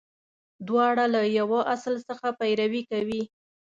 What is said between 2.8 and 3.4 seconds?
کوي.